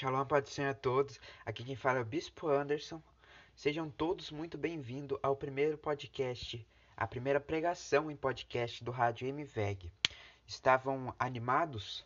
Shalom, 0.00 0.24
ser 0.46 0.62
a 0.62 0.74
todos. 0.74 1.18
Aqui 1.44 1.64
quem 1.64 1.74
fala 1.74 1.98
é 1.98 2.02
o 2.02 2.04
Bispo 2.04 2.46
Anderson. 2.46 3.02
Sejam 3.56 3.90
todos 3.90 4.30
muito 4.30 4.56
bem-vindos 4.56 5.18
ao 5.24 5.34
primeiro 5.34 5.76
podcast, 5.76 6.64
a 6.96 7.04
primeira 7.04 7.40
pregação 7.40 8.08
em 8.08 8.14
podcast 8.14 8.84
do 8.84 8.92
Rádio 8.92 9.26
MVEG. 9.26 9.90
Estavam 10.46 11.12
animados? 11.18 12.04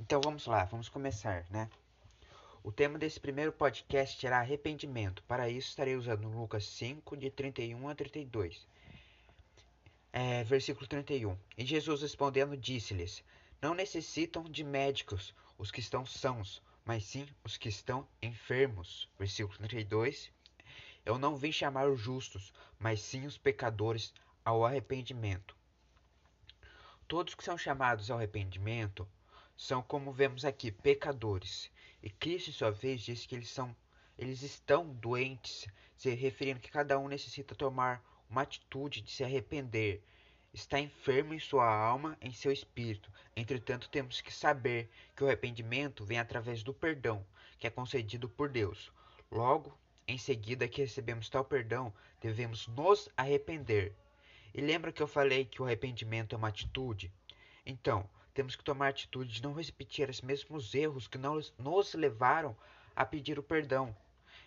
Então 0.00 0.20
vamos 0.24 0.46
lá, 0.46 0.64
vamos 0.64 0.88
começar, 0.88 1.46
né? 1.50 1.70
O 2.64 2.72
tema 2.72 2.98
desse 2.98 3.20
primeiro 3.20 3.52
podcast 3.52 4.18
será 4.18 4.40
arrependimento. 4.40 5.22
Para 5.22 5.48
isso 5.48 5.68
estarei 5.68 5.94
usando 5.94 6.26
Lucas 6.26 6.66
5, 6.66 7.16
de 7.16 7.30
31 7.30 7.88
a 7.88 7.94
32. 7.94 8.66
É, 10.12 10.42
versículo 10.42 10.88
31. 10.88 11.38
E 11.56 11.64
Jesus 11.64 12.02
respondendo 12.02 12.56
disse-lhes: 12.56 13.22
Não 13.62 13.72
necessitam 13.72 14.42
de 14.42 14.64
médicos 14.64 15.32
os 15.56 15.70
que 15.70 15.78
estão 15.78 16.04
sãos, 16.04 16.60
mas 16.84 17.04
sim 17.04 17.26
os 17.42 17.56
que 17.56 17.68
estão 17.68 18.06
enfermos. 18.20 19.08
Versículo 19.18 19.56
32. 19.68 20.30
Eu 21.04 21.18
não 21.18 21.36
vim 21.36 21.52
chamar 21.52 21.88
os 21.88 22.00
justos, 22.00 22.52
mas 22.78 23.00
sim 23.00 23.26
os 23.26 23.38
pecadores 23.38 24.12
ao 24.44 24.64
arrependimento. 24.64 25.56
Todos 27.08 27.34
que 27.34 27.44
são 27.44 27.56
chamados 27.56 28.10
ao 28.10 28.18
arrependimento 28.18 29.08
são, 29.56 29.82
como 29.82 30.12
vemos 30.12 30.44
aqui, 30.44 30.70
pecadores. 30.70 31.70
E 32.02 32.10
Cristo, 32.10 32.50
em 32.50 32.52
sua 32.52 32.70
vez, 32.70 33.02
diz 33.02 33.24
que 33.26 33.34
eles 33.34 33.50
são 33.50 33.74
eles 34.16 34.42
estão 34.42 34.94
doentes, 34.94 35.66
se 35.96 36.10
referindo 36.14 36.60
que 36.60 36.70
cada 36.70 36.98
um 36.98 37.08
necessita 37.08 37.54
tomar 37.54 38.02
uma 38.30 38.42
atitude 38.42 39.00
de 39.00 39.10
se 39.10 39.24
arrepender, 39.24 40.04
está 40.54 40.78
enfermo 40.78 41.34
em 41.34 41.38
sua 41.40 41.66
alma, 41.66 42.16
em 42.20 42.32
seu 42.32 42.52
espírito. 42.52 43.10
Entretanto, 43.34 43.90
temos 43.90 44.20
que 44.20 44.32
saber 44.32 44.88
que 45.16 45.24
o 45.24 45.26
arrependimento 45.26 46.04
vem 46.04 46.18
através 46.18 46.62
do 46.62 46.72
perdão, 46.72 47.26
que 47.58 47.66
é 47.66 47.70
concedido 47.70 48.28
por 48.28 48.48
Deus. 48.48 48.92
Logo, 49.30 49.76
em 50.06 50.16
seguida 50.16 50.68
que 50.68 50.80
recebemos 50.80 51.28
tal 51.28 51.44
perdão, 51.44 51.92
devemos 52.20 52.68
nos 52.68 53.08
arrepender. 53.16 53.92
E 54.54 54.60
lembra 54.60 54.92
que 54.92 55.02
eu 55.02 55.08
falei 55.08 55.44
que 55.44 55.60
o 55.60 55.64
arrependimento 55.64 56.34
é 56.34 56.38
uma 56.38 56.48
atitude? 56.48 57.12
Então, 57.66 58.08
temos 58.32 58.54
que 58.54 58.62
tomar 58.62 58.86
a 58.86 58.90
atitude 58.90 59.32
de 59.32 59.42
não 59.42 59.52
repetir 59.52 60.08
os 60.08 60.20
mesmos 60.20 60.72
erros 60.72 61.08
que 61.08 61.18
não 61.18 61.40
nos 61.58 61.94
levaram 61.94 62.56
a 62.94 63.04
pedir 63.04 63.38
o 63.38 63.42
perdão. 63.42 63.94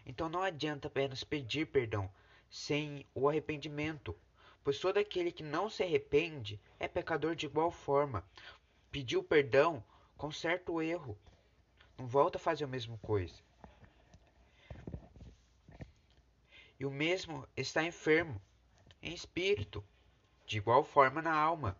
Então 0.05 0.29
não 0.29 0.41
adianta 0.41 0.87
apenas 0.87 1.23
pedir 1.23 1.67
perdão 1.67 2.09
sem 2.49 3.05
o 3.13 3.27
arrependimento 3.27 4.15
pois 4.67 4.79
todo 4.79 4.97
aquele 4.97 5.31
que 5.31 5.43
não 5.43 5.69
se 5.69 5.81
arrepende 5.81 6.59
é 6.77 6.89
pecador 6.89 7.37
de 7.37 7.45
igual 7.45 7.71
forma. 7.71 8.21
Pediu 8.91 9.23
perdão, 9.23 9.81
conserta 10.17 10.73
o 10.73 10.81
erro. 10.81 11.17
Não 11.97 12.05
volta 12.05 12.37
a 12.37 12.41
fazer 12.41 12.65
a 12.65 12.67
mesma 12.67 12.97
coisa. 12.97 13.33
E 16.77 16.85
o 16.85 16.91
mesmo 16.91 17.47
está 17.55 17.81
enfermo, 17.81 18.41
em 19.01 19.13
espírito, 19.13 19.81
de 20.45 20.57
igual 20.57 20.83
forma 20.83 21.21
na 21.21 21.33
alma. 21.33 21.77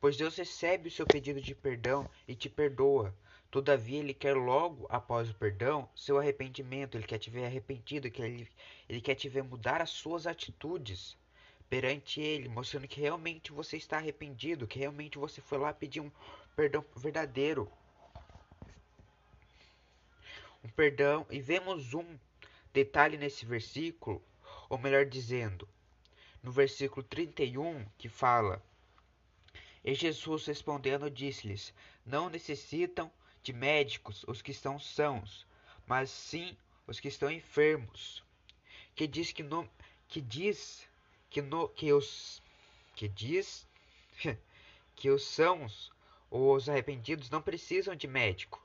Pois 0.00 0.16
Deus 0.16 0.34
recebe 0.34 0.88
o 0.88 0.90
seu 0.90 1.06
pedido 1.06 1.42
de 1.42 1.54
perdão 1.54 2.08
e 2.26 2.34
te 2.34 2.48
perdoa. 2.48 3.14
Todavia, 3.50 3.98
Ele 3.98 4.14
quer 4.14 4.34
logo 4.34 4.86
após 4.88 5.28
o 5.28 5.34
perdão 5.34 5.86
seu 5.94 6.18
arrependimento. 6.18 6.96
Ele 6.96 7.06
quer 7.06 7.18
te 7.18 7.28
ver 7.28 7.44
arrependido, 7.44 8.06
ele, 8.06 8.48
ele 8.88 9.02
quer 9.02 9.14
te 9.14 9.28
ver 9.28 9.44
mudar 9.44 9.82
as 9.82 9.90
suas 9.90 10.26
atitudes 10.26 11.18
perante 11.74 12.20
Ele, 12.20 12.48
mostrando 12.48 12.86
que 12.86 13.00
realmente 13.00 13.50
você 13.50 13.76
está 13.76 13.96
arrependido, 13.96 14.64
que 14.64 14.78
realmente 14.78 15.18
você 15.18 15.40
foi 15.40 15.58
lá 15.58 15.74
pedir 15.74 15.98
um 15.98 16.10
perdão 16.54 16.84
verdadeiro. 16.94 17.68
Um 20.62 20.68
perdão, 20.68 21.26
e 21.28 21.40
vemos 21.40 21.92
um 21.92 22.16
detalhe 22.72 23.16
nesse 23.16 23.44
versículo, 23.44 24.22
ou 24.68 24.78
melhor 24.78 25.04
dizendo, 25.04 25.68
no 26.40 26.52
versículo 26.52 27.02
31, 27.02 27.84
que 27.98 28.08
fala: 28.08 28.62
E 29.84 29.96
Jesus 29.96 30.46
respondendo 30.46 31.10
disse-lhes: 31.10 31.74
Não 32.06 32.30
necessitam 32.30 33.10
de 33.42 33.52
médicos 33.52 34.24
os 34.28 34.40
que 34.40 34.52
estão 34.52 34.78
sãos, 34.78 35.44
mas 35.88 36.08
sim 36.08 36.56
os 36.86 37.00
que 37.00 37.08
estão 37.08 37.28
enfermos. 37.28 38.22
Que 38.94 39.08
diz 39.08 39.32
que, 39.32 39.42
no, 39.42 39.68
que 40.06 40.20
diz 40.20 40.86
que, 41.34 41.42
no, 41.42 41.68
que 41.68 41.92
os 41.92 42.40
que 42.94 43.08
diz 43.08 43.66
que 44.94 45.10
os 45.10 45.24
sãos 45.24 45.92
os 46.30 46.68
arrependidos 46.68 47.28
não 47.28 47.42
precisam 47.42 47.96
de 47.96 48.06
médico. 48.06 48.64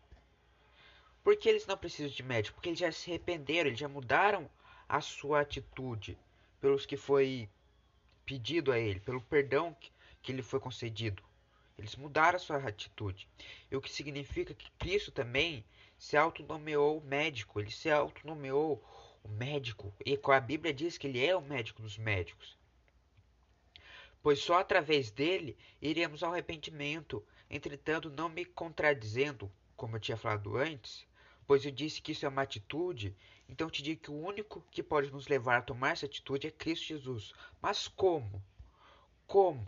Por 1.24 1.36
que 1.36 1.50
eles 1.50 1.66
não 1.66 1.76
precisam 1.76 2.12
de 2.12 2.22
médico? 2.22 2.54
Porque 2.54 2.70
eles 2.70 2.78
já 2.78 2.92
se 2.92 3.10
arrependeram, 3.10 3.70
eles 3.70 3.80
já 3.80 3.88
mudaram 3.88 4.48
a 4.88 5.02
sua 5.02 5.42
atitude 5.42 6.16
pelos 6.62 6.86
que 6.86 6.96
foi 6.96 7.50
pedido 8.24 8.72
a 8.72 8.78
ele, 8.78 9.00
pelo 9.00 9.22
perdão 9.22 9.74
que, 9.74 9.92
que 10.22 10.32
lhe 10.32 10.44
foi 10.44 10.60
concedido. 10.60 11.24
Eles 11.76 11.96
mudaram 11.96 12.36
a 12.36 12.40
sua 12.40 12.58
atitude. 12.58 13.28
E 13.72 13.76
o 13.76 13.82
que 13.82 13.92
significa 13.92 14.54
que 14.54 14.70
Cristo 14.78 15.12
também 15.12 15.66
se 15.98 16.16
autonomeou 16.16 17.02
médico, 17.02 17.60
ele 17.60 17.72
se 17.72 17.90
autonomeou 17.90 18.84
o 19.24 19.28
médico. 19.28 19.92
E 20.06 20.20
a 20.24 20.40
Bíblia 20.40 20.72
diz 20.72 21.00
que 21.00 21.08
ele 21.08 21.26
é 21.26 21.36
o 21.36 21.42
médico 21.42 21.82
dos 21.82 21.98
médicos 21.98 22.59
pois 24.22 24.40
só 24.40 24.60
através 24.60 25.12
dele 25.12 25.58
iremos 25.82 26.24
ao 26.24 26.32
arrependimento. 26.32 27.24
Entretanto, 27.50 28.10
não 28.10 28.30
me 28.30 28.46
contradizendo, 28.46 29.52
como 29.76 29.96
eu 29.96 30.00
tinha 30.00 30.18
falado 30.18 30.58
antes, 30.58 31.06
pois 31.48 31.66
eu 31.66 31.72
disse 31.72 32.02
que 32.02 32.12
isso 32.12 32.26
é 32.26 32.30
uma 32.30 32.42
atitude, 32.42 33.16
então 33.48 33.70
te 33.70 33.82
digo 33.82 34.02
que 34.02 34.12
o 34.12 34.20
único 34.20 34.64
que 34.70 34.84
pode 34.84 35.12
nos 35.12 35.28
levar 35.28 35.58
a 35.58 35.62
tomar 35.62 35.92
essa 35.92 36.06
atitude 36.06 36.48
é 36.48 36.52
Cristo 36.52 36.88
Jesus. 36.88 37.34
Mas 37.62 37.88
como? 37.88 38.44
Como? 39.26 39.68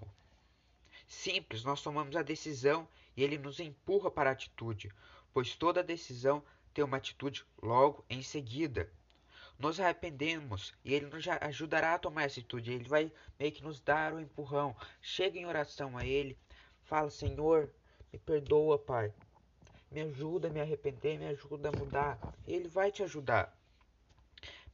Simples, 1.07 1.63
nós 1.63 1.81
tomamos 1.81 2.15
a 2.15 2.21
decisão 2.21 2.87
e 3.17 3.23
ele 3.23 3.37
nos 3.37 3.59
empurra 3.59 4.11
para 4.11 4.29
a 4.29 4.33
atitude, 4.33 4.91
pois 5.33 5.55
toda 5.55 5.83
decisão 5.83 6.43
tem 6.73 6.83
uma 6.83 6.97
atitude 6.97 7.45
logo 7.61 8.05
em 8.09 8.21
seguida 8.21 8.91
nos 9.61 9.79
arrependemos 9.79 10.73
e 10.83 10.93
Ele 10.93 11.05
nos 11.05 11.25
ajudará 11.27 11.93
a 11.93 11.99
tomar 11.99 12.25
atitude. 12.25 12.73
Ele 12.73 12.89
vai 12.89 13.11
meio 13.39 13.51
que 13.51 13.63
nos 13.63 13.79
dar 13.79 14.11
o 14.11 14.17
um 14.17 14.19
empurrão. 14.19 14.75
Chega 15.01 15.37
em 15.37 15.45
oração 15.45 15.97
a 15.97 16.05
Ele, 16.05 16.37
fala: 16.83 17.09
Senhor, 17.09 17.71
me 18.11 18.19
perdoa, 18.19 18.77
Pai. 18.77 19.13
Me 19.91 20.01
ajuda 20.01 20.47
a 20.47 20.51
me 20.51 20.59
arrepender, 20.59 21.19
me 21.19 21.27
ajuda 21.27 21.69
a 21.69 21.77
mudar. 21.77 22.17
Ele 22.47 22.67
vai 22.67 22.91
te 22.91 23.03
ajudar. 23.03 23.55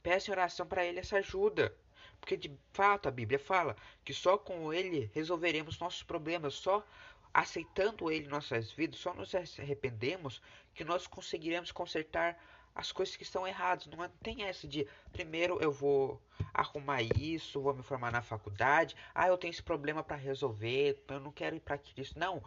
Peça 0.02 0.30
em 0.30 0.32
oração 0.32 0.66
para 0.66 0.84
Ele 0.84 1.00
essa 1.00 1.18
ajuda. 1.18 1.74
Porque 2.20 2.36
de 2.36 2.50
fato 2.72 3.08
a 3.08 3.12
Bíblia 3.12 3.38
fala 3.38 3.76
que 4.04 4.14
só 4.14 4.38
com 4.38 4.72
Ele 4.72 5.10
resolveremos 5.14 5.78
nossos 5.78 6.02
problemas, 6.02 6.54
só 6.54 6.84
aceitando 7.32 8.10
Ele 8.10 8.26
em 8.26 8.30
nossas 8.30 8.72
vidas, 8.72 8.98
só 8.98 9.12
nos 9.12 9.34
arrependemos 9.34 10.40
que 10.74 10.84
nós 10.84 11.06
conseguiremos 11.06 11.70
consertar 11.70 12.38
as 12.78 12.92
coisas 12.92 13.16
que 13.16 13.24
estão 13.24 13.44
erradas. 13.44 13.88
Não 13.88 14.08
tem 14.22 14.44
essa 14.44 14.68
de 14.68 14.86
primeiro 15.10 15.60
eu 15.60 15.72
vou 15.72 16.22
arrumar 16.54 17.02
isso, 17.02 17.60
vou 17.60 17.74
me 17.74 17.82
formar 17.82 18.12
na 18.12 18.22
faculdade. 18.22 18.94
Ah, 19.12 19.26
eu 19.26 19.36
tenho 19.36 19.50
esse 19.50 19.62
problema 19.62 20.04
para 20.04 20.16
resolver, 20.16 21.02
eu 21.08 21.18
não 21.18 21.32
quero 21.32 21.56
ir 21.56 21.60
para 21.60 21.76
Cristo. 21.76 22.16
Não, 22.16 22.40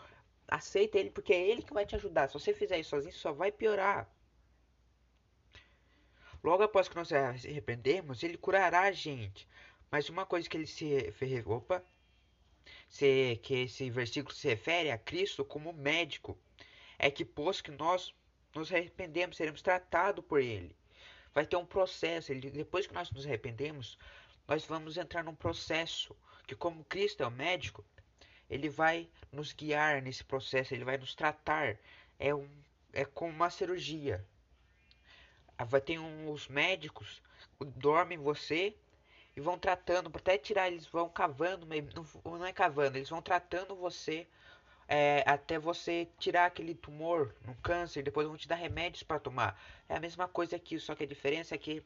aceita 0.47 0.97
ele 0.97 1.09
porque 1.09 1.33
é 1.33 1.49
ele 1.49 1.61
que 1.61 1.73
vai 1.73 1.85
te 1.85 1.97
ajudar. 1.97 2.29
Se 2.29 2.33
você 2.33 2.53
fizer 2.53 2.79
isso 2.79 2.91
sozinho, 2.91 3.13
só 3.13 3.33
vai 3.33 3.51
piorar. 3.51 4.09
Logo 6.41 6.63
após 6.63 6.87
que 6.87 6.95
nós 6.95 7.11
arrependermos, 7.11 8.23
ele 8.23 8.37
curará 8.37 8.83
a 8.83 8.91
gente. 8.93 9.45
Mas 9.91 10.07
uma 10.07 10.25
coisa 10.25 10.47
que 10.47 10.55
ele 10.55 10.65
se 10.65 11.13
opa, 11.45 11.83
se, 12.87 13.37
que 13.43 13.63
esse 13.63 13.89
versículo 13.89 14.33
se 14.33 14.47
refere 14.47 14.91
a 14.91 14.97
Cristo 14.97 15.43
como 15.43 15.73
médico, 15.73 16.37
é 16.97 17.11
que 17.11 17.25
pôs 17.25 17.59
que 17.59 17.71
nós 17.71 18.15
nos 18.53 18.71
arrependemos, 18.71 19.37
seremos 19.37 19.61
tratados 19.61 20.23
por 20.25 20.41
Ele. 20.41 20.75
Vai 21.33 21.45
ter 21.45 21.55
um 21.55 21.65
processo. 21.65 22.31
Ele, 22.31 22.49
depois 22.49 22.85
que 22.85 22.93
nós 22.93 23.09
nos 23.11 23.25
arrependemos, 23.25 23.97
nós 24.47 24.65
vamos 24.65 24.97
entrar 24.97 25.23
num 25.23 25.35
processo 25.35 26.15
que, 26.45 26.55
como 26.55 26.83
Cristo 26.85 27.23
é 27.23 27.27
o 27.27 27.31
médico, 27.31 27.85
Ele 28.49 28.69
vai 28.69 29.07
nos 29.31 29.53
guiar 29.53 30.01
nesse 30.01 30.23
processo, 30.23 30.73
Ele 30.73 30.83
vai 30.83 30.97
nos 30.97 31.15
tratar. 31.15 31.77
É, 32.19 32.35
um, 32.35 32.47
é 32.93 33.05
como 33.05 33.31
uma 33.31 33.49
cirurgia. 33.49 34.25
Ah, 35.57 35.63
vai 35.63 35.79
ter 35.79 35.99
um, 35.99 36.31
os 36.31 36.47
médicos 36.47 37.21
dormem 37.75 38.17
você 38.17 38.75
e 39.35 39.41
vão 39.41 39.57
tratando, 39.57 40.11
até 40.13 40.37
tirar, 40.37 40.67
eles 40.67 40.85
vão 40.87 41.09
cavando, 41.09 41.65
não, 41.65 42.37
não 42.37 42.45
é 42.45 42.51
cavando, 42.51 42.97
eles 42.97 43.09
vão 43.09 43.21
tratando 43.21 43.75
você 43.75 44.27
é, 44.93 45.23
até 45.25 45.57
você 45.57 46.09
tirar 46.19 46.47
aquele 46.47 46.75
tumor 46.75 47.33
no 47.45 47.55
câncer, 47.55 48.03
depois 48.03 48.27
vão 48.27 48.35
te 48.35 48.45
dar 48.45 48.55
remédios 48.55 49.03
para 49.03 49.21
tomar. 49.21 49.57
É 49.87 49.95
a 49.95 50.01
mesma 50.01 50.27
coisa 50.27 50.57
aqui, 50.57 50.77
só 50.77 50.93
que 50.93 51.05
a 51.05 51.07
diferença 51.07 51.55
é 51.55 51.57
que 51.57 51.81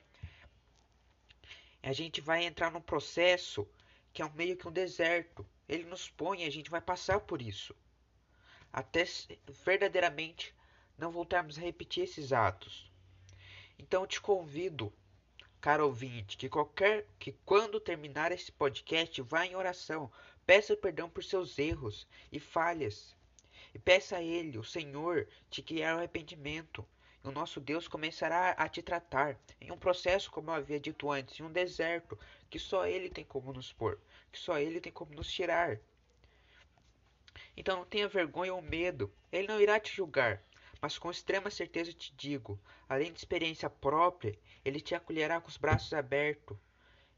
a 1.83 1.93
gente 1.93 2.19
vai 2.19 2.43
entrar 2.43 2.71
num 2.71 2.81
processo 2.81 3.67
que 4.11 4.23
é 4.23 4.29
meio 4.29 4.57
que 4.57 4.67
um 4.67 4.71
deserto. 4.71 5.45
Ele 5.69 5.83
nos 5.83 6.09
põe, 6.09 6.45
a 6.45 6.49
gente 6.49 6.67
vai 6.71 6.81
passar 6.81 7.19
por 7.19 7.43
isso. 7.43 7.75
Até 8.73 9.05
verdadeiramente 9.63 10.51
não 10.97 11.11
voltarmos 11.11 11.59
a 11.59 11.61
repetir 11.61 12.05
esses 12.05 12.33
atos. 12.33 12.91
Então 13.77 14.07
te 14.07 14.19
convido, 14.19 14.91
caro 15.65 15.87
ouvinte, 15.87 16.37
que 16.37 16.47
qualquer 16.47 17.07
que 17.17 17.31
quando 17.43 17.79
terminar 17.79 18.31
esse 18.31 18.51
podcast, 18.51 19.19
vá 19.23 19.47
em 19.47 19.55
oração, 19.55 20.11
peça 20.45 20.77
perdão 20.77 21.09
por 21.09 21.23
seus 21.23 21.57
erros 21.57 22.07
e 22.31 22.39
falhas. 22.39 23.15
E 23.73 23.79
peça 23.79 24.17
a 24.17 24.21
ele, 24.21 24.59
o 24.59 24.63
Senhor, 24.63 25.27
te 25.49 25.63
guiar 25.63 25.93
ao 25.93 25.97
arrependimento. 25.97 26.85
E 27.23 27.27
o 27.27 27.31
nosso 27.31 27.59
Deus 27.59 27.87
começará 27.87 28.51
a 28.51 28.69
te 28.69 28.83
tratar 28.83 29.39
em 29.59 29.71
um 29.71 29.77
processo, 29.77 30.29
como 30.29 30.51
eu 30.51 30.53
havia 30.53 30.79
dito 30.79 31.11
antes, 31.11 31.39
em 31.39 31.43
um 31.43 31.51
deserto, 31.51 32.15
que 32.47 32.59
só 32.59 32.85
ele 32.85 33.09
tem 33.09 33.25
como 33.25 33.51
nos 33.51 33.73
pôr, 33.73 33.99
que 34.31 34.37
só 34.37 34.59
ele 34.59 34.79
tem 34.79 34.91
como 34.91 35.15
nos 35.15 35.33
tirar. 35.33 35.79
Então 37.57 37.77
não 37.77 37.85
tenha 37.85 38.07
vergonha 38.07 38.53
ou 38.53 38.61
medo, 38.61 39.11
ele 39.31 39.47
não 39.47 39.59
irá 39.59 39.79
te 39.79 39.95
julgar, 39.95 40.43
mas 40.85 40.99
com 40.99 41.09
extrema 41.09 41.49
certeza 41.49 41.91
te 41.91 42.13
digo, 42.15 42.59
além 42.87 43.11
de 43.11 43.17
experiência 43.17 43.67
própria, 43.67 44.37
ele 44.63 44.79
te 44.79 44.93
acolherá 44.93 45.41
com 45.41 45.49
os 45.49 45.57
braços 45.57 45.91
abertos, 45.93 46.55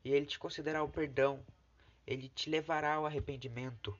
e 0.05 0.13
ele 0.13 0.25
te 0.25 0.39
concederá 0.39 0.81
o 0.81 0.87
perdão, 0.87 1.45
ele 2.07 2.29
te 2.29 2.49
levará 2.49 2.93
ao 2.93 3.05
arrependimento. 3.05 3.99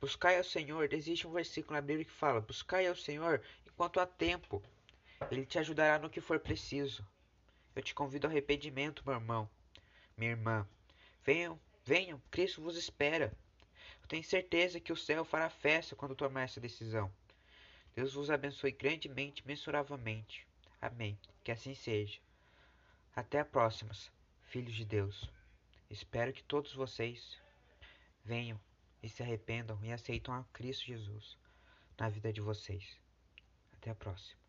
Buscai 0.00 0.38
ao 0.38 0.44
Senhor, 0.44 0.90
existe 0.94 1.26
um 1.28 1.30
versículo 1.30 1.74
na 1.74 1.82
Bíblia 1.82 2.06
que 2.06 2.10
fala: 2.10 2.40
Buscai 2.40 2.86
ao 2.86 2.96
Senhor 2.96 3.42
enquanto 3.66 4.00
há 4.00 4.06
tempo, 4.06 4.62
ele 5.30 5.44
te 5.44 5.58
ajudará 5.58 5.98
no 5.98 6.08
que 6.08 6.22
for 6.22 6.40
preciso. 6.40 7.06
Eu 7.74 7.82
te 7.82 7.94
convido 7.94 8.26
ao 8.26 8.30
arrependimento, 8.30 9.02
meu 9.04 9.16
irmão, 9.16 9.46
minha 10.16 10.30
irmã. 10.30 10.66
Venham, 11.22 11.60
venham, 11.84 12.18
Cristo 12.30 12.62
vos 12.62 12.78
espera. 12.78 13.30
Eu 14.00 14.08
tenho 14.08 14.24
certeza 14.24 14.80
que 14.80 14.90
o 14.90 14.96
céu 14.96 15.22
fará 15.22 15.50
festa 15.50 15.94
quando 15.94 16.14
tomar 16.14 16.44
essa 16.44 16.58
decisão. 16.58 17.12
Deus 17.96 18.12
vos 18.12 18.30
abençoe 18.30 18.72
grandemente, 18.72 19.46
mensuravelmente. 19.46 20.46
Amém. 20.82 21.18
Que 21.42 21.50
assim 21.50 21.74
seja. 21.74 22.20
Até 23.14 23.40
a 23.40 23.44
próxima, 23.44 23.92
filhos 24.42 24.74
de 24.74 24.84
Deus. 24.84 25.30
Espero 25.88 26.30
que 26.30 26.44
todos 26.44 26.74
vocês 26.74 27.40
venham 28.22 28.60
e 29.02 29.08
se 29.08 29.22
arrependam 29.22 29.82
e 29.82 29.90
aceitam 29.90 30.34
a 30.34 30.44
Cristo 30.52 30.84
Jesus 30.84 31.38
na 31.98 32.10
vida 32.10 32.30
de 32.30 32.42
vocês. 32.42 33.00
Até 33.72 33.92
a 33.92 33.94
próxima. 33.94 34.45